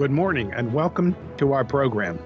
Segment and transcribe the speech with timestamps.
[0.00, 2.18] Good morning and welcome to our program,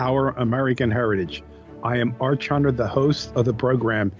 [0.00, 1.44] Our American Heritage.
[1.84, 4.10] I am Arch Hunter, the host of the program,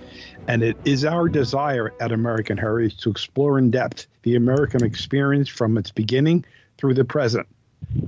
[0.46, 5.48] and it is our desire at American Heritage to explore in depth the American experience
[5.48, 6.44] from its beginning
[6.78, 7.48] through the present.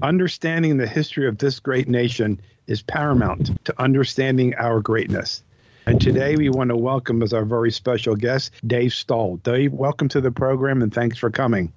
[0.03, 5.43] Understanding the history of this great nation is paramount to understanding our greatness.
[5.87, 9.39] And today we want to welcome as our very special guest, Dave Stull.
[9.39, 11.73] Dave, welcome to the program and thanks for coming.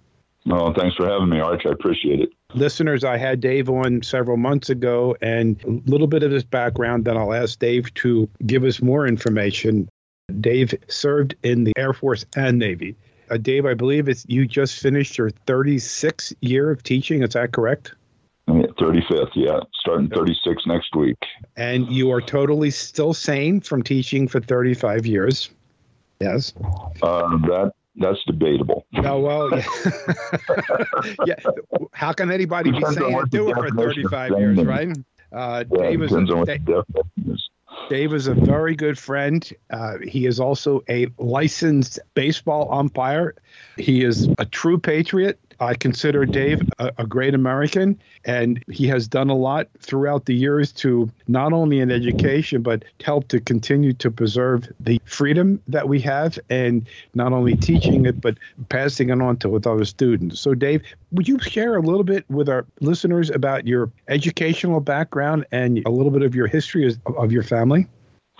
[0.49, 1.61] Well, thanks for having me, Arch.
[1.67, 2.29] I appreciate it.
[2.55, 7.05] Listeners, I had Dave on several months ago, and a little bit of his background,
[7.05, 9.87] then I'll ask Dave to give us more information.
[10.41, 12.95] Dave served in the Air Force and Navy.
[13.29, 17.21] Uh, Dave, I believe it's you just finished your 36th year of teaching.
[17.21, 17.93] Is that correct?
[18.47, 19.59] 35th, yeah.
[19.75, 21.17] Starting 36 next week.
[21.57, 25.51] And you are totally still sane from teaching for 35 years.
[26.19, 26.53] Yes.
[27.03, 28.85] Uh, that that's debatable.
[29.01, 29.65] Oh well, yeah.
[31.25, 31.35] yeah.
[31.93, 34.89] How can anybody be saying do it for 35 years, right?
[35.31, 36.65] Uh, yeah, Dave, is a, Dave,
[37.89, 39.49] Dave is a very good friend.
[39.69, 43.35] Uh, he is also a licensed baseball umpire.
[43.77, 45.39] He is a true patriot.
[45.59, 50.33] I consider Dave a, a, great American, and he has done a lot throughout the
[50.33, 55.87] years to not only in education, but help to continue to preserve the freedom that
[55.87, 58.37] we have, and not only teaching it, but
[58.69, 60.39] passing it on to with other students.
[60.39, 65.45] So, Dave, would you share a little bit with our listeners about your educational background
[65.51, 67.87] and a little bit of your history of, of your family?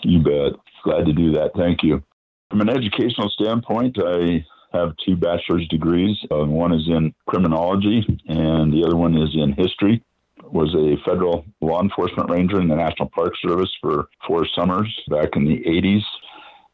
[0.04, 0.60] You bet.
[0.84, 1.52] Glad to do that.
[1.56, 2.04] Thank you.
[2.50, 6.18] From an educational standpoint, I have two bachelor's degrees.
[6.32, 10.04] Uh, one is in criminology, and the other one is in history.
[10.44, 15.30] Was a federal law enforcement ranger in the National Park Service for four summers back
[15.36, 16.02] in the 80s.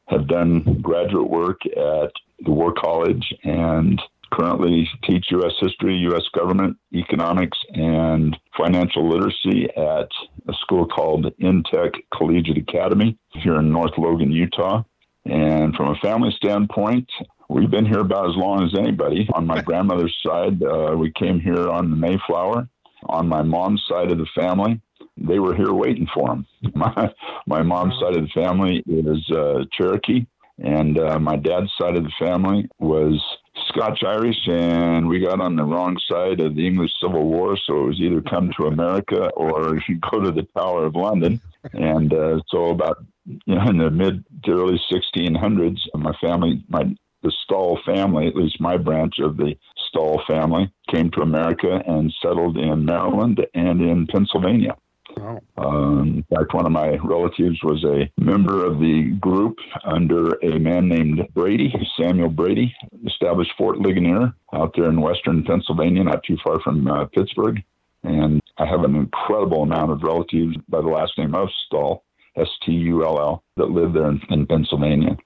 [0.08, 4.00] Have done graduate work at the War College and
[4.32, 5.54] currently teach U.S.
[5.60, 6.24] history, U.S.
[6.34, 10.10] government, economics, and financial literacy at
[10.48, 14.84] a school called Intech Collegiate Academy here in North Logan, Utah.
[15.26, 17.10] And from a family standpoint,
[17.50, 19.28] We've been here about as long as anybody.
[19.34, 22.68] On my grandmother's side, uh, we came here on the Mayflower.
[23.08, 24.82] On my mom's side of the family,
[25.18, 26.46] they were here waiting for them.
[26.76, 27.14] My,
[27.48, 30.26] my mom's side of the family is uh, Cherokee,
[30.58, 33.24] and uh, my dad's side of the family was
[33.68, 37.84] Scotch Irish, and we got on the wrong side of the English Civil War, so
[37.84, 39.80] it was either come to America or
[40.12, 41.40] go to the Tower of London.
[41.74, 46.84] And uh, so, about you know, in the mid to early 1600s, my family, my
[47.26, 49.52] the Stull family, at least my branch of the
[49.88, 54.76] Stull family, came to America and settled in Maryland and in Pennsylvania.
[55.18, 55.40] Wow.
[55.58, 58.98] Um, in fact, one of my relatives was a member of the
[59.28, 59.56] group
[59.86, 62.68] under a man named Brady, Samuel Brady,
[63.12, 67.58] established Fort Ligonier out there in western Pennsylvania, not too far from uh, Pittsburgh.
[68.04, 72.04] And I have an incredible amount of relatives by the last name of Stull,
[72.36, 75.18] S T U L L, that live there in, in Pennsylvania.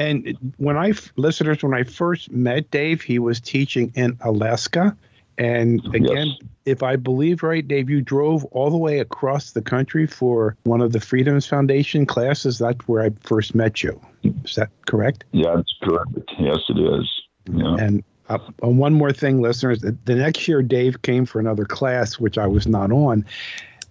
[0.00, 4.96] And when I, listeners, when I first met Dave, he was teaching in Alaska.
[5.36, 6.38] And again, yes.
[6.64, 10.80] if I believe right, Dave, you drove all the way across the country for one
[10.80, 12.58] of the Freedoms Foundation classes.
[12.58, 14.00] That's where I first met you.
[14.44, 15.24] Is that correct?
[15.32, 16.10] Yeah, that's correct.
[16.38, 17.22] Yes, it is.
[17.52, 17.76] Yeah.
[17.76, 22.38] And uh, one more thing, listeners, the next year Dave came for another class, which
[22.38, 23.26] I was not on.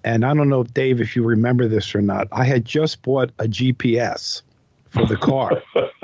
[0.04, 2.28] And I don't know, Dave, if you remember this or not.
[2.32, 4.42] I had just bought a GPS
[4.90, 5.62] for the car.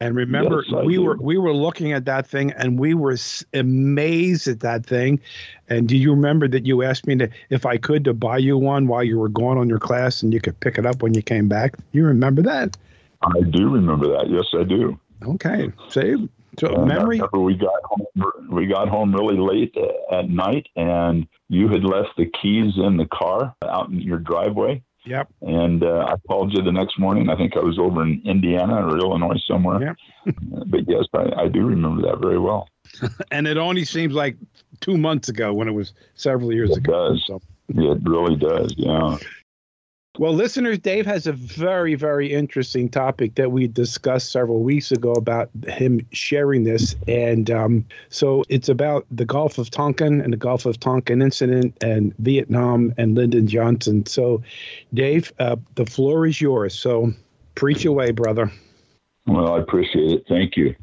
[0.00, 3.16] and remember, yes, we were we were looking at that thing, and we were
[3.54, 5.20] amazed at that thing.
[5.68, 8.58] And do you remember that you asked me to, if I could to buy you
[8.58, 11.14] one while you were going on your class, and you could pick it up when
[11.14, 11.76] you came back?
[11.92, 12.76] You remember that?
[13.22, 14.28] I do remember that.
[14.28, 15.00] Yes, I do.
[15.22, 17.20] Okay, see, so and memory.
[17.32, 18.50] we got home.
[18.50, 19.74] We got home really late
[20.12, 24.82] at night, and you had left the keys in the car out in your driveway.
[25.06, 25.28] Yep.
[25.42, 27.28] And uh, I called you the next morning.
[27.28, 29.96] I think I was over in Indiana or Illinois somewhere.
[30.26, 30.36] Yep.
[30.66, 32.68] but yes, I, I do remember that very well.
[33.30, 34.36] and it only seems like
[34.80, 37.10] two months ago when it was several years it ago.
[37.10, 37.24] Does.
[37.26, 37.40] So.
[37.68, 38.74] It really does.
[38.76, 39.16] Yeah.
[40.18, 45.12] Well, listeners, Dave has a very, very interesting topic that we discussed several weeks ago
[45.12, 46.96] about him sharing this.
[47.06, 51.76] And um, so it's about the Gulf of Tonkin and the Gulf of Tonkin incident
[51.82, 54.06] and Vietnam and Lyndon Johnson.
[54.06, 54.42] So,
[54.94, 56.74] Dave, uh, the floor is yours.
[56.74, 57.12] So
[57.54, 58.50] preach away, brother.
[59.26, 60.24] Well, I appreciate it.
[60.28, 60.74] Thank you.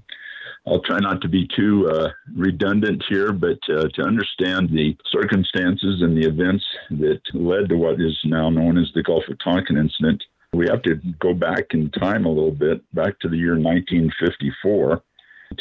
[0.66, 6.02] I'll try not to be too uh, redundant here, but uh, to understand the circumstances
[6.02, 9.78] and the events that led to what is now known as the Gulf of Tonkin
[9.78, 10.24] incident,
[10.54, 15.04] we have to go back in time a little bit, back to the year 1954,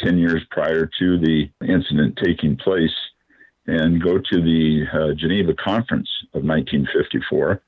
[0.05, 2.95] 10 years prior to the incident taking place.
[3.67, 7.63] and go to the uh, Geneva Conference of 1954,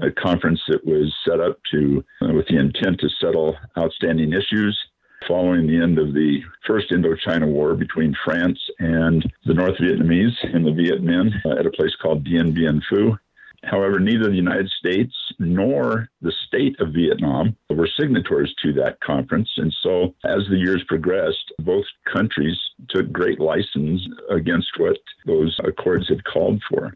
[0.00, 4.78] a conference that was set up to uh, with the intent to settle outstanding issues
[5.26, 10.66] following the end of the First Indochina War between France and the North Vietnamese and
[10.66, 13.18] the Viet Minh uh, at a place called Dien Bien Phu.
[13.64, 19.50] However, neither the United States nor the state of Vietnam were signatories to that conference.
[19.56, 22.58] And so, as the years progressed, both countries
[22.90, 26.94] took great license against what those accords had called for.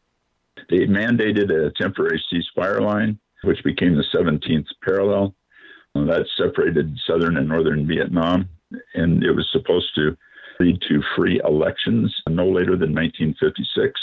[0.68, 5.34] They mandated a temporary ceasefire line, which became the 17th parallel.
[5.94, 8.48] That separated southern and northern Vietnam,
[8.94, 10.16] and it was supposed to
[10.60, 14.00] lead to free elections no later than 1956.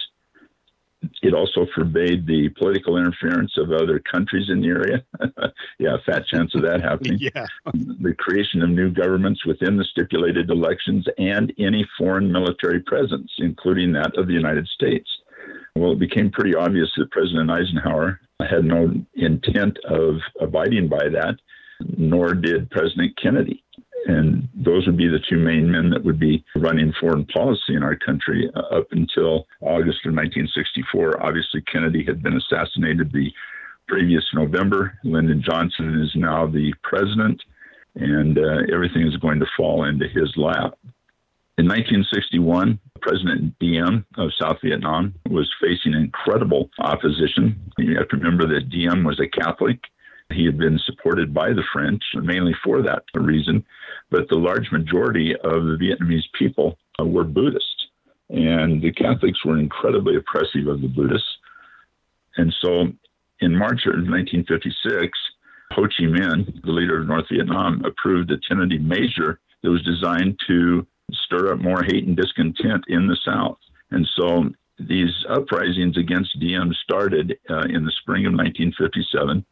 [1.21, 5.03] It also forbade the political interference of other countries in the area.
[5.79, 7.19] yeah, fat chance of that happening.
[7.35, 7.45] yeah.
[7.73, 13.91] The creation of new governments within the stipulated elections and any foreign military presence, including
[13.93, 15.09] that of the United States.
[15.75, 21.35] Well, it became pretty obvious that President Eisenhower had no intent of abiding by that,
[21.97, 23.63] nor did President Kennedy.
[24.07, 27.81] And those would be the two main men that would be running foreign policy in
[27.81, 31.25] our country uh, up until August of 1964.
[31.25, 33.31] Obviously, Kennedy had been assassinated the
[33.87, 34.99] previous November.
[35.03, 37.41] Lyndon Johnson is now the president,
[37.95, 40.77] and uh, everything is going to fall into his lap.
[41.57, 47.71] In 1961, President Diem of South Vietnam was facing incredible opposition.
[47.77, 49.79] You have to remember that Diem was a Catholic
[50.33, 53.63] he had been supported by the French, mainly for that reason,
[54.09, 57.87] but the large majority of the Vietnamese people uh, were Buddhist,
[58.29, 61.37] and the Catholics were incredibly oppressive of the Buddhists.
[62.37, 62.87] And so
[63.39, 65.17] in March of 1956,
[65.71, 70.39] Ho Chi Minh, the leader of North Vietnam, approved a tentative measure that was designed
[70.47, 73.57] to stir up more hate and discontent in the South.
[73.91, 74.49] And so
[74.79, 79.45] these uprisings against Diem started uh, in the spring of 1957.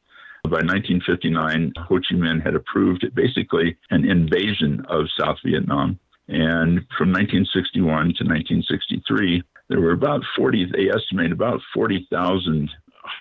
[0.44, 5.98] By 1959, Ho Chi Minh had approved basically an invasion of South Vietnam.
[6.28, 12.69] And from 1961 to 1963, there were about 40, they estimate about 40,000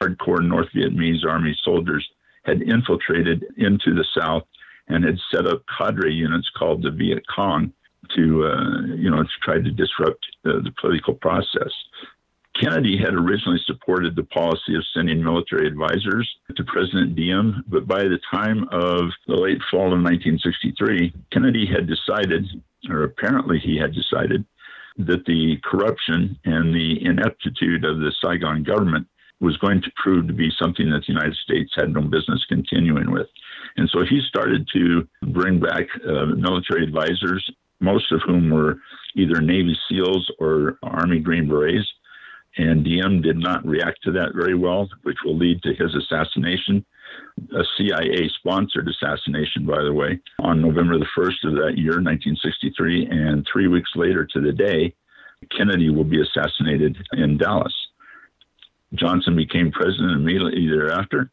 [0.00, 2.06] hardcore North Vietnamese Army soldiers
[2.44, 4.42] had infiltrated into the South
[4.88, 7.72] and had set up cadre units called the Viet Cong
[8.16, 11.70] to, uh, you know, to try to disrupt uh, the political process.
[12.72, 16.26] Kennedy had originally supported the policy of sending military advisors
[16.56, 21.86] to President Diem, but by the time of the late fall of 1963, Kennedy had
[21.86, 22.46] decided,
[22.88, 24.46] or apparently he had decided,
[24.96, 29.06] that the corruption and the ineptitude of the Saigon government
[29.40, 33.10] was going to prove to be something that the United States had no business continuing
[33.10, 33.26] with.
[33.76, 37.46] And so he started to bring back uh, military advisors,
[37.80, 38.78] most of whom were
[39.14, 41.86] either Navy SEALs or Army Green Berets
[42.56, 46.84] and Diem did not react to that very well, which will lead to his assassination,
[47.56, 53.06] a CIA sponsored assassination, by the way, on November the 1st of that year, 1963.
[53.06, 54.94] And three weeks later to the day,
[55.56, 57.74] Kennedy will be assassinated in Dallas.
[58.94, 61.30] Johnson became president immediately thereafter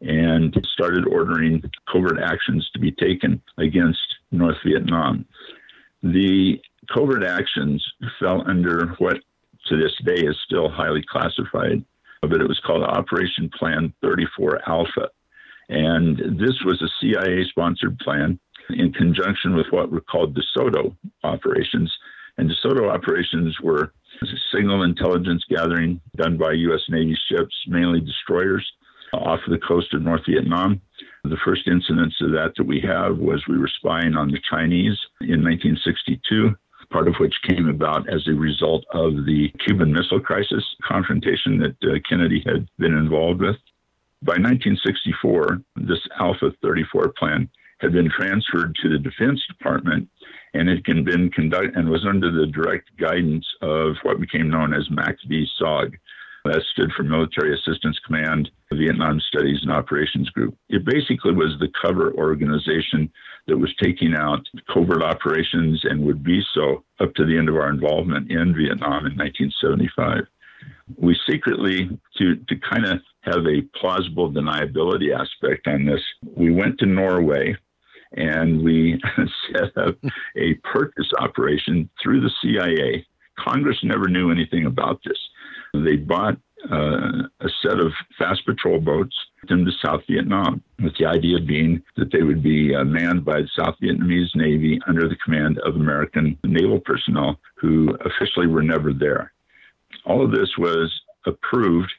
[0.00, 4.00] and started ordering covert actions to be taken against
[4.30, 5.24] North Vietnam.
[6.02, 6.60] The
[6.92, 7.84] covert actions
[8.20, 9.18] fell under what
[9.68, 11.84] to this day is still highly classified,
[12.22, 15.10] but it was called Operation Plan 34 Alpha.
[15.68, 18.38] And this was a CIA sponsored plan
[18.70, 21.92] in conjunction with what were called DeSoto operations.
[22.38, 23.92] And DeSoto operations were
[24.52, 26.82] signal intelligence gathering done by U.S.
[26.88, 28.66] Navy ships, mainly destroyers,
[29.12, 30.80] off the coast of North Vietnam.
[31.24, 34.98] The first incidents of that that we have was we were spying on the Chinese
[35.20, 36.54] in 1962
[36.90, 41.76] part of which came about as a result of the Cuban Missile Crisis confrontation that
[41.82, 43.56] uh, Kennedy had been involved with.
[44.22, 50.08] By 1964, this Alpha 34 plan had been transferred to the Defense Department
[50.54, 54.72] and it had been conducted and was under the direct guidance of what became known
[54.72, 55.92] as MACV SOG,
[56.44, 60.56] that stood for Military Assistance Command, Vietnam Studies and Operations Group.
[60.68, 63.10] It basically was the cover organization
[63.46, 64.40] that was taking out
[64.72, 69.06] covert operations and would be so up to the end of our involvement in Vietnam
[69.06, 70.26] in 1975.
[70.96, 76.02] We secretly, to, to kind of have a plausible deniability aspect on this,
[76.36, 77.56] we went to Norway
[78.12, 79.00] and we
[79.52, 79.96] set up
[80.36, 83.06] a purchase operation through the CIA.
[83.38, 85.18] Congress never knew anything about this.
[85.74, 86.38] They bought
[86.70, 89.14] uh, a set of fast patrol boats
[89.48, 93.48] into South Vietnam, with the idea being that they would be uh, manned by the
[93.56, 99.32] South Vietnamese Navy under the command of American naval personnel who officially were never there.
[100.04, 100.92] All of this was
[101.26, 101.92] approved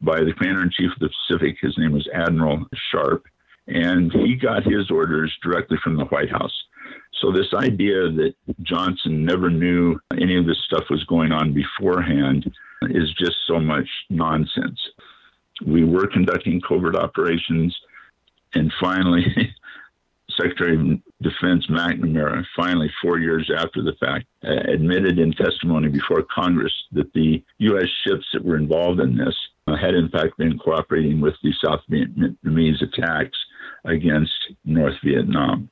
[0.00, 1.56] by the commander in chief of the Pacific.
[1.60, 3.24] His name was Admiral Sharp,
[3.66, 6.54] and he got his orders directly from the White House.
[7.20, 12.52] So, this idea that Johnson never knew any of this stuff was going on beforehand
[12.82, 14.78] is just so much nonsense.
[15.66, 17.76] We were conducting covert operations,
[18.54, 19.24] and finally,
[20.30, 26.22] Secretary of Defense McNamara, finally, four years after the fact, uh, admitted in testimony before
[26.34, 27.88] Congress that the U.S.
[28.06, 29.34] ships that were involved in this
[29.66, 33.38] uh, had, in fact, been cooperating with the South Vietnamese attacks
[33.84, 34.32] against
[34.64, 35.70] North Vietnam.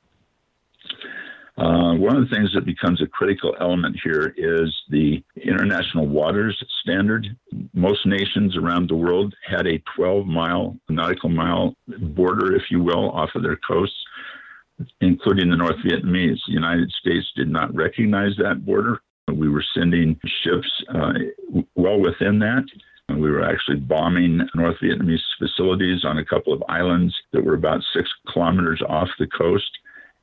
[1.57, 6.61] Uh, one of the things that becomes a critical element here is the international waters
[6.81, 7.25] standard.
[7.73, 13.09] Most nations around the world had a 12 mile nautical mile border, if you will,
[13.11, 13.95] off of their coasts,
[14.99, 16.39] including the North Vietnamese.
[16.45, 18.99] The United States did not recognize that border.
[19.33, 21.13] We were sending ships uh,
[21.75, 22.65] well within that.
[23.07, 27.81] We were actually bombing North Vietnamese facilities on a couple of islands that were about
[27.93, 29.69] six kilometers off the coast.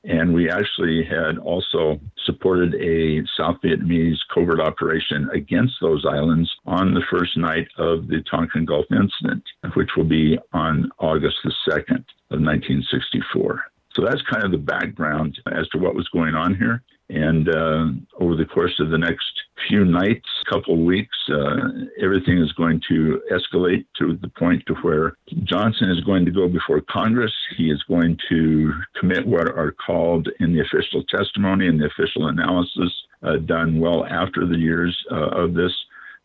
[0.04, 6.92] And we actually had also supported a South Vietnamese covert operation against those islands on
[6.92, 9.44] the first night of the Tonkin Gulf incident,
[9.74, 13.64] which will be on August the 2nd of 1964.
[13.94, 16.82] So that's kind of the background as to what was going on here.
[17.10, 17.84] And uh,
[18.18, 19.30] over the course of the next
[19.68, 21.56] few nights, couple of weeks, uh,
[22.02, 26.48] everything is going to escalate to the point to where Johnson is going to go
[26.48, 27.32] before Congress.
[27.56, 32.28] He is going to commit what are called in the official testimony and the official
[32.28, 35.72] analysis uh, done well after the years uh, of this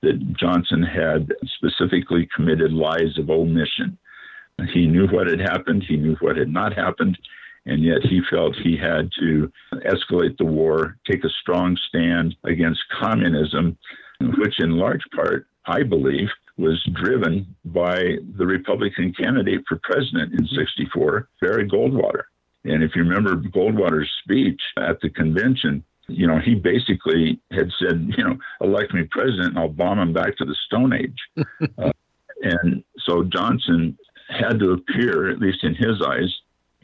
[0.02, 3.98] that Johnson had specifically committed lies of omission.
[4.74, 5.84] He knew what had happened.
[5.88, 7.18] He knew what had not happened
[7.68, 9.52] and yet he felt he had to
[9.86, 13.78] escalate the war, take a strong stand against communism,
[14.20, 20.48] which in large part, I believe, was driven by the Republican candidate for president in
[20.48, 22.24] 64, Barry Goldwater.
[22.64, 28.12] And if you remember Goldwater's speech at the convention, you know, he basically had said,
[28.18, 31.46] you know, elect me president and I'll bomb him back to the Stone Age.
[31.78, 31.92] uh,
[32.42, 33.98] and so Johnson
[34.30, 36.34] had to appear, at least in his eyes,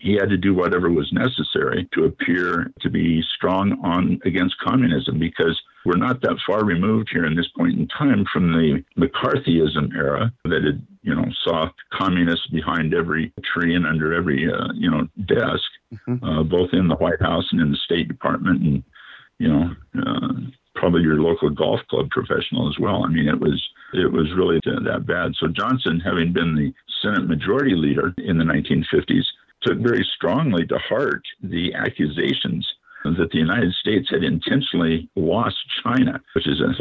[0.03, 5.17] he had to do whatever was necessary to appear to be strong on against communism
[5.17, 9.95] because we're not that far removed here in this point in time from the McCarthyism
[9.95, 14.91] era that had, you know, saw communists behind every tree and under every, uh, you
[14.91, 16.23] know, desk, mm-hmm.
[16.23, 18.83] uh, both in the White House and in the State Department, and
[19.39, 19.69] you know,
[19.99, 20.33] uh,
[20.75, 23.05] probably your local golf club professional as well.
[23.05, 23.61] I mean, it was
[23.93, 25.33] it was really that bad.
[25.39, 29.25] So Johnson, having been the Senate Majority Leader in the 1950s,
[29.63, 32.67] took very strongly to heart the accusations
[33.03, 36.71] that the United States had intentionally lost China, which is a,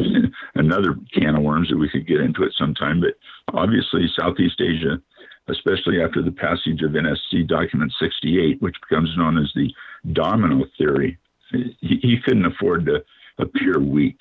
[0.58, 3.00] another can of worms that we could get into at some time.
[3.00, 3.14] But
[3.52, 5.00] obviously, Southeast Asia,
[5.48, 9.72] especially after the passage of NSC Document 68, which becomes known as the
[10.12, 11.18] domino theory,
[11.50, 13.04] he, he couldn't afford to
[13.38, 14.18] appear weak.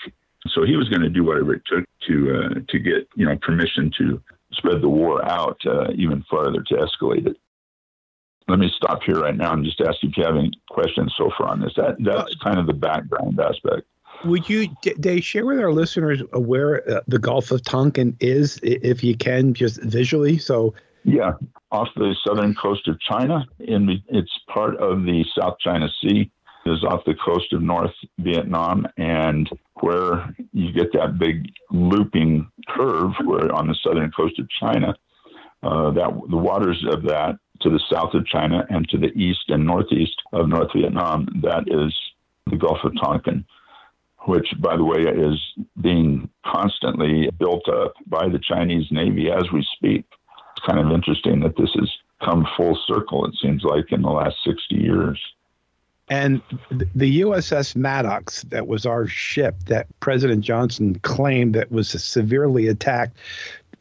[0.50, 3.38] So he was going to do whatever it took to uh, to get you know
[3.44, 4.20] permission to
[4.54, 7.38] spread the war out uh, even farther to escalate it
[8.48, 11.14] let me stop here right now and just ask you if you have any questions
[11.18, 11.74] so far on this.
[11.76, 13.88] That that's kind of the background aspect.
[14.26, 14.68] Would you,
[14.98, 19.54] they share with our listeners where uh, the Gulf of Tonkin is, if you can,
[19.54, 20.38] just visually?
[20.38, 21.34] So, yeah,
[21.72, 26.30] off the southern coast of China, and it's part of the South China Sea.
[26.64, 33.14] Is off the coast of North Vietnam, and where you get that big looping curve,
[33.26, 34.94] where on the southern coast of China,
[35.64, 39.50] uh, that the waters of that to the south of China and to the east
[39.50, 41.28] and northeast of North Vietnam.
[41.42, 41.96] That is
[42.50, 43.46] the Gulf of Tonkin,
[44.26, 45.40] which, by the way, is
[45.80, 50.06] being constantly built up by the Chinese Navy as we speak.
[50.56, 51.90] It's kind of interesting that this has
[52.24, 55.20] come full circle, it seems like, in the last 60 years.
[56.10, 56.42] And
[56.94, 63.18] the USS Maddox, that was our ship that President Johnson claimed that was severely attacked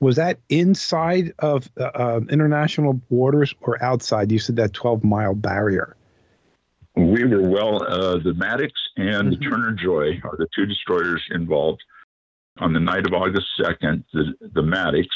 [0.00, 4.32] was that inside of uh, uh, international borders or outside?
[4.32, 5.96] You said that 12 mile barrier.
[6.96, 9.30] We were well, uh, the Maddox and mm-hmm.
[9.30, 11.82] the Turner Joy are the two destroyers involved.
[12.58, 15.06] On the night of August 2nd, the, the Maddox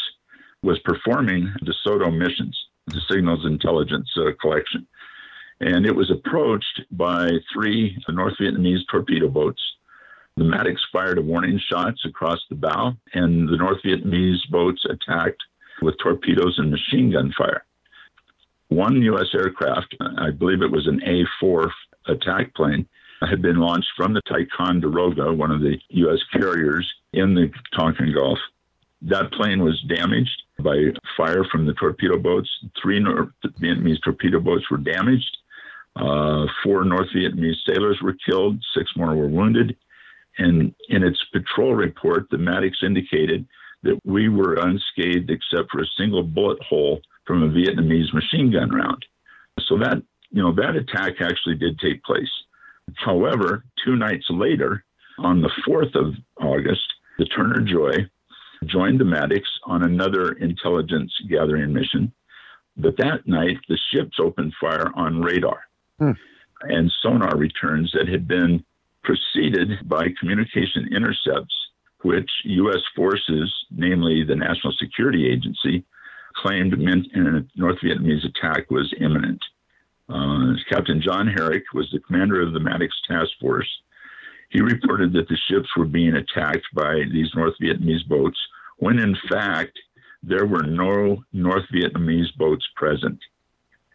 [0.63, 4.87] was performing DeSoto missions, the signals intelligence uh, collection.
[5.61, 9.61] And it was approached by three North Vietnamese torpedo boats
[10.37, 15.43] the Maddox fired a warning shots across the bow, and the North Vietnamese boats attacked
[15.81, 17.65] with torpedoes and machine gun fire.
[18.69, 19.29] One U.S.
[19.35, 21.71] aircraft, I believe it was an A 4
[22.09, 22.87] attack plane,
[23.21, 26.19] had been launched from the Ticonderoga, one of the U.S.
[26.33, 28.39] carriers, in the Tonkin Gulf.
[29.03, 30.87] That plane was damaged by
[31.17, 32.49] fire from the torpedo boats.
[32.83, 33.29] Three North
[33.61, 35.37] Vietnamese torpedo boats were damaged.
[35.95, 38.59] Uh, four North Vietnamese sailors were killed.
[38.77, 39.77] Six more were wounded.
[40.39, 43.47] And in its patrol report, the Maddox indicated
[43.83, 48.71] that we were unscathed except for a single bullet hole from a Vietnamese machine gun
[48.71, 49.05] round.
[49.69, 52.31] So that, you know, that attack actually did take place.
[52.97, 54.85] However, two nights later,
[55.19, 56.83] on the 4th of August,
[57.19, 58.09] the Turner Joy
[58.67, 62.13] joined the Maddox on another intelligence gathering mission.
[62.77, 65.61] But that night, the ships opened fire on radar
[65.99, 66.13] hmm.
[66.63, 68.65] and sonar returns that had been
[69.05, 71.55] preceded by communication intercepts,
[72.03, 72.83] which U.S.
[72.97, 75.85] forces, namely the National Security Agency,
[76.35, 79.41] claimed meant a North Vietnamese attack was imminent.
[80.09, 83.69] Uh, Captain John Herrick was the commander of the Maddox Task Force.
[84.51, 88.39] He reported that the ships were being attacked by these North Vietnamese boats,
[88.79, 89.79] when in fact
[90.23, 93.19] there were no North Vietnamese boats present.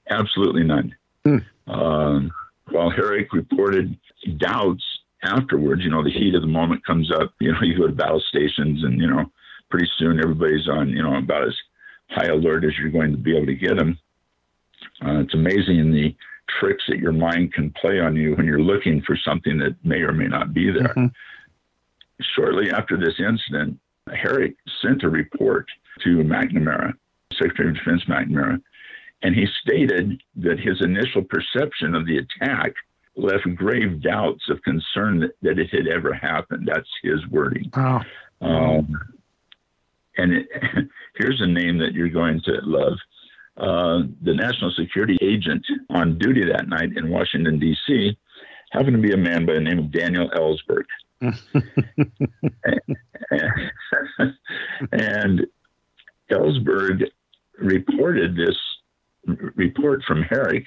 [0.09, 0.95] Absolutely none.
[1.23, 1.37] Hmm.
[1.67, 2.31] Um,
[2.71, 3.97] while Herrick reported
[4.37, 4.83] doubts
[5.23, 7.33] afterwards, you know, the heat of the moment comes up.
[7.39, 9.31] You know, you go to battle stations, and you know,
[9.69, 11.55] pretty soon everybody's on, you know, about as
[12.09, 13.97] high alert as you're going to be able to get them.
[15.05, 16.15] Uh, it's amazing the
[16.59, 19.99] tricks that your mind can play on you when you're looking for something that may
[19.99, 20.93] or may not be there.
[20.93, 21.07] Mm-hmm.
[22.35, 23.79] Shortly after this incident,
[24.11, 25.67] Herrick sent a report
[26.03, 26.93] to McNamara,
[27.33, 28.61] Secretary of Defense McNamara,
[29.21, 32.73] and he stated that his initial perception of the attack
[33.15, 36.69] left grave doubts of concern that, that it had ever happened.
[36.71, 37.69] That's his wording.
[37.75, 38.01] Oh.
[38.41, 38.99] Um,
[40.17, 40.47] and it,
[41.15, 42.97] here's a name that you're going to love.
[43.57, 48.17] Uh, the national security agent on duty that night in Washington, D.C.,
[48.71, 50.85] happened to be a man by the name of Daniel Ellsberg.
[54.91, 55.45] and
[56.31, 57.03] Ellsberg
[57.57, 58.55] reported this
[59.55, 60.63] report from Herrick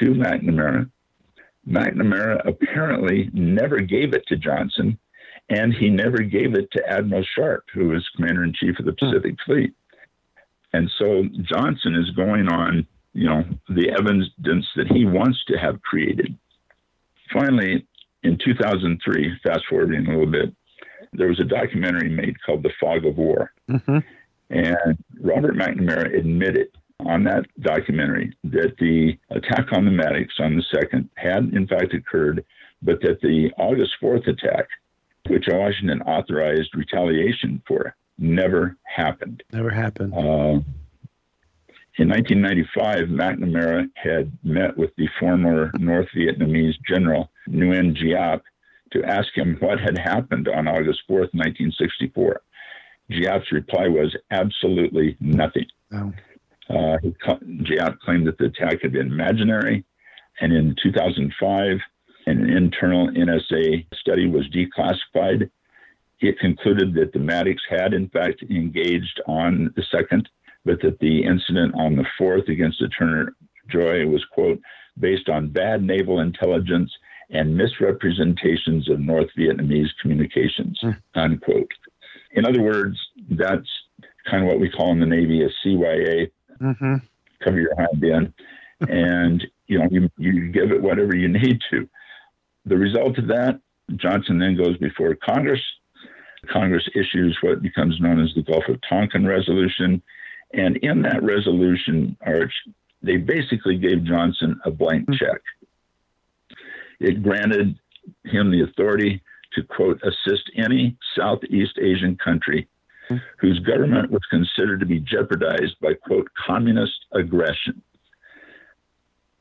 [0.00, 0.90] to McNamara.
[1.68, 4.98] McNamara apparently never gave it to Johnson,
[5.48, 8.92] and he never gave it to Admiral Sharp, who was commander in chief of the
[8.92, 9.52] Pacific hmm.
[9.52, 9.74] Fleet.
[10.72, 15.82] And so Johnson is going on, you know, the evidence that he wants to have
[15.82, 16.36] created.
[17.32, 17.86] Finally,
[18.22, 20.54] in 2003, fast forwarding a little bit,
[21.12, 23.52] there was a documentary made called The Fog of War.
[23.70, 23.98] Mm-hmm.
[24.50, 26.68] And Robert McNamara admitted
[27.06, 31.94] on that documentary that the attack on the Maddox on the 2nd had in fact
[31.94, 32.44] occurred,
[32.82, 34.68] but that the August 4th attack,
[35.28, 39.42] which Washington authorized retaliation for, never happened.
[39.52, 40.14] Never happened.
[40.14, 40.60] Uh,
[41.98, 48.40] in 1995, McNamara had met with the former North Vietnamese general Nguyen Giap
[48.92, 52.40] to ask him what had happened on August 4th, 1964.
[53.10, 55.66] Giap's reply was absolutely nothing.
[55.92, 56.12] Oh.
[56.68, 56.96] Uh,
[57.62, 59.84] Giap claimed that the attack had been imaginary,
[60.40, 61.78] and in 2005,
[62.26, 65.50] an internal NSA study was declassified.
[66.20, 70.26] It concluded that the Maddox had, in fact, engaged on the 2nd,
[70.64, 73.34] but that the incident on the 4th against the Turner
[73.68, 74.60] Joy was, quote,
[74.98, 76.92] based on bad naval intelligence
[77.30, 80.96] and misrepresentations of North Vietnamese communications, mm.
[81.14, 81.70] unquote.
[82.32, 82.98] In other words,
[83.30, 83.68] that's
[84.30, 86.30] kind of what we call in the Navy a CYA,
[86.62, 86.94] mm-hmm.
[87.42, 88.34] cover your hand in,
[88.88, 91.88] and you know you, you give it whatever you need to.
[92.66, 93.60] The result of that,
[93.96, 95.60] Johnson then goes before Congress.
[96.50, 100.02] Congress issues what becomes known as the Gulf of Tonkin Resolution,
[100.52, 102.52] and in that resolution, Arch,
[103.02, 105.24] they basically gave Johnson a blank mm-hmm.
[105.24, 105.40] check.
[107.00, 107.78] It granted
[108.24, 109.22] him the authority
[109.54, 112.68] to quote assist any Southeast Asian country
[113.38, 117.82] whose government was considered to be jeopardized by, quote, communist aggression.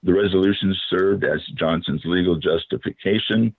[0.03, 3.55] The resolution served as Johnson's legal justification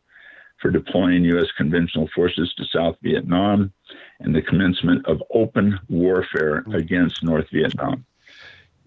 [0.61, 1.49] for deploying U.S.
[1.57, 3.73] conventional forces to South Vietnam
[4.21, 8.05] and the commencement of open warfare against North Vietnam.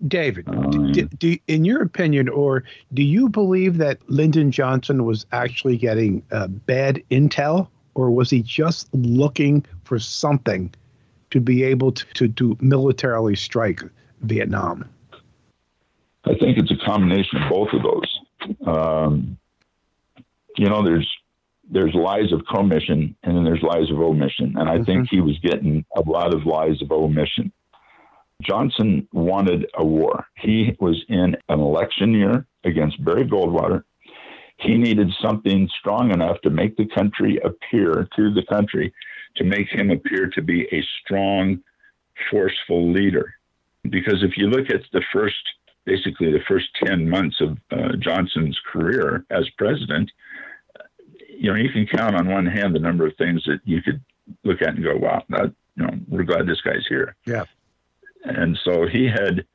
[0.08, 5.26] David, um, do, do, in your opinion, or do you believe that Lyndon Johnson was
[5.32, 10.74] actually getting uh, bad intel, or was he just looking for something
[11.36, 13.82] to be able to, to, to militarily strike
[14.22, 14.90] Vietnam?
[16.24, 18.20] I think it's a combination of both of those.
[18.66, 19.38] Um,
[20.58, 21.10] you know, there's
[21.70, 24.84] there's lies of commission and then there's lies of omission, and I mm-hmm.
[24.86, 27.52] think he was getting a lot of lies of omission.
[28.42, 30.26] Johnson wanted a war.
[30.38, 33.84] He was in an election year against Barry Goldwater.
[34.58, 38.94] He needed something strong enough to make the country appear to the country
[39.38, 41.62] to make him appear to be a strong,
[42.32, 43.36] forceful leader.
[43.84, 45.36] Because if you look at the first,
[45.86, 50.10] basically the first 10 months of uh, Johnson's career as president,
[51.30, 54.02] you know, you can count on one hand the number of things that you could
[54.44, 57.16] look at and go, wow, that, you know, we're glad this guy's here.
[57.26, 57.44] Yeah.
[58.24, 59.46] And so he had,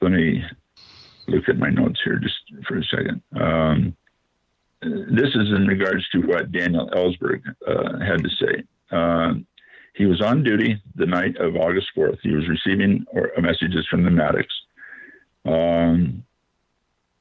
[0.00, 0.42] let me
[1.28, 3.22] look at my notes here just for a second.
[3.38, 3.96] Um,
[4.82, 8.62] this is in regards to what Daniel Ellsberg uh, had to say.
[8.90, 9.34] Uh,
[9.94, 12.18] he was on duty the night of August 4th.
[12.22, 14.46] He was receiving or, messages from the Maddox.
[15.46, 16.22] Um,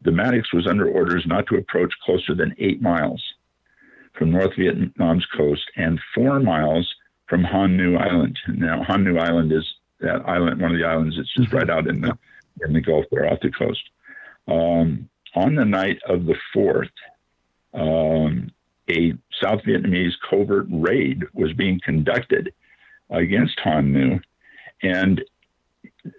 [0.01, 3.23] the Maddox was under orders not to approach closer than eight miles
[4.13, 6.93] from North Vietnam's coast and four miles
[7.27, 8.37] from Hon Nieu Island.
[8.47, 9.65] Now, Hon Nieu Island is
[9.99, 12.17] that island, one of the islands that's just right out in the
[12.65, 13.81] in the Gulf there off the coast.
[14.47, 16.89] Um, on the night of the fourth,
[17.75, 18.51] um,
[18.89, 22.53] a South Vietnamese covert raid was being conducted
[23.09, 24.19] against Hon Nieu,
[24.81, 25.23] and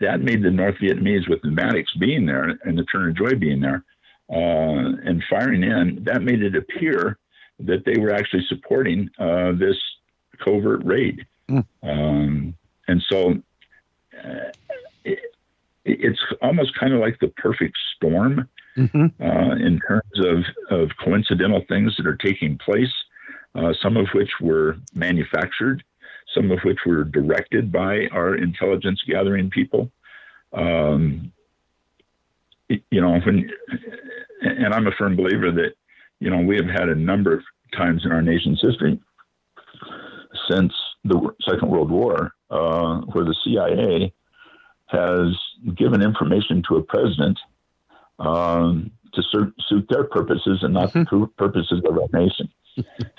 [0.01, 3.61] that made the North Vietnamese, with the Maddox being there and the Turner Joy being
[3.61, 3.85] there
[4.31, 7.19] uh, and firing in, that made it appear
[7.61, 9.77] that they were actually supporting uh, this
[10.45, 11.27] covert raid.
[11.49, 11.64] Mm.
[11.83, 12.57] Um,
[12.88, 13.35] and so
[14.23, 14.51] uh,
[15.05, 15.21] it,
[15.85, 19.22] it's almost kind of like the perfect storm mm-hmm.
[19.22, 22.92] uh, in terms of, of coincidental things that are taking place,
[23.54, 25.82] uh, some of which were manufactured,
[26.34, 29.90] some of which were directed by our intelligence gathering people.
[30.52, 31.32] Um,
[32.68, 33.50] you know, when,
[34.42, 35.72] and I'm a firm believer that,
[36.20, 37.42] you know, we have had a number of
[37.76, 38.98] times in our nation's history
[40.50, 40.72] since
[41.04, 44.12] the Second World War uh, where the CIA
[44.86, 45.36] has
[45.74, 47.38] given information to a president
[48.18, 52.48] um, to suit, suit, their purposes and not the purposes of our nation.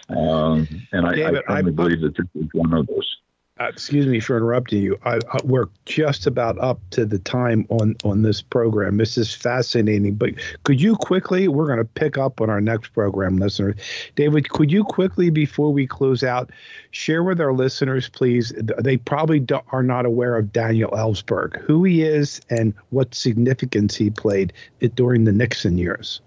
[0.10, 3.17] Um, and I, David, I, I believe that this is one of those
[3.59, 4.99] Uh, excuse me for interrupting you.
[5.03, 8.97] I, I, we're just about up to the time on on this program.
[8.97, 10.31] This is fascinating, but
[10.63, 11.47] could you quickly?
[11.47, 13.75] We're going to pick up on our next program, listeners.
[14.15, 16.51] David, could you quickly before we close out,
[16.91, 18.53] share with our listeners, please?
[18.55, 23.95] They probably do, are not aware of Daniel Ellsberg, who he is, and what significance
[23.95, 24.53] he played
[24.93, 26.21] during the Nixon years.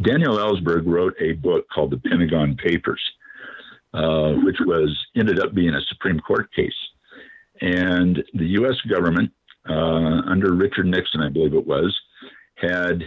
[0.00, 3.00] Daniel Ellsberg wrote a book called The Pentagon Papers
[3.94, 6.72] uh, which was ended up being a Supreme Court case.
[7.60, 8.76] And the U.S.
[8.88, 9.32] government,
[9.68, 11.96] uh, under Richard Nixon, I believe it was,
[12.56, 13.02] had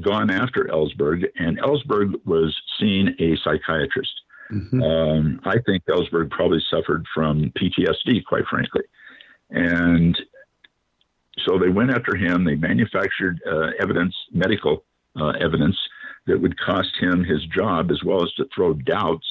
[0.00, 4.12] gone after Ellsberg, and Ellsberg was seeing a psychiatrist.
[4.52, 4.82] Mm-hmm.
[4.82, 8.82] Um, I think Ellsberg probably suffered from PTSD, quite frankly.
[9.50, 10.16] And
[11.44, 12.44] so they went after him.
[12.44, 14.84] They manufactured uh, evidence, medical
[15.18, 15.76] uh, evidence,
[16.26, 19.26] that would cost him his job, as well as to throw doubts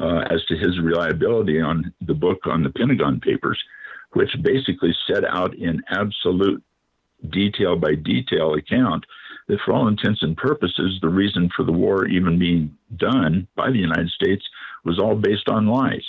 [0.00, 3.62] uh, as to his reliability on the book on the Pentagon Papers,
[4.12, 6.62] which basically set out in absolute
[7.28, 9.04] detail by detail account
[9.48, 13.70] that, for all intents and purposes, the reason for the war even being done by
[13.70, 14.44] the United States
[14.84, 16.04] was all based on lies.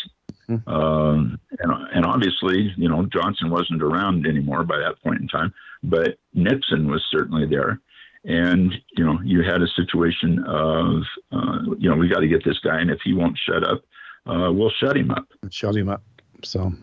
[0.49, 0.69] Mm-hmm.
[0.69, 5.53] Um, and, and obviously, you know, Johnson wasn't around anymore by that point in time,
[5.83, 7.79] but Nixon was certainly there
[8.25, 12.43] and you know you had a situation of uh, you know we got to get
[12.43, 13.81] this guy and if he won't shut up
[14.27, 15.25] uh, we'll shut him up.
[15.49, 16.03] Shut him up.
[16.43, 16.73] So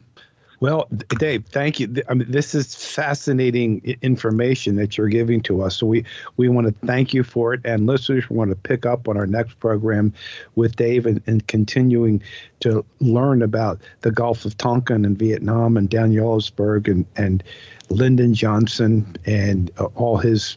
[0.60, 0.88] well
[1.20, 2.02] dave thank you.
[2.08, 5.76] I mean this is fascinating information that you're giving to us.
[5.76, 6.04] So we
[6.36, 9.26] we want to thank you for it and listeners want to pick up on our
[9.26, 10.12] next program
[10.56, 12.20] with dave and, and continuing
[12.60, 17.44] to learn about the gulf of tonkin and vietnam and ellsberg and and
[17.90, 20.56] lyndon johnson and uh, all his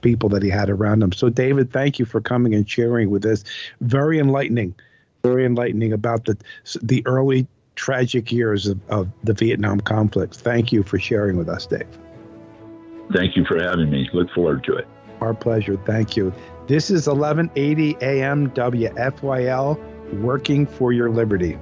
[0.00, 1.12] people that he had around him.
[1.12, 3.44] So, David, thank you for coming and sharing with us.
[3.80, 4.74] Very enlightening,
[5.22, 6.36] very enlightening about the
[6.82, 10.34] the early tragic years of, of the Vietnam conflict.
[10.34, 11.86] Thank you for sharing with us, Dave.
[13.14, 14.08] Thank you for having me.
[14.12, 14.86] Look forward to it.
[15.20, 15.76] Our pleasure.
[15.86, 16.32] Thank you.
[16.66, 21.58] This is 1180 AM WFYL, working for your liberty.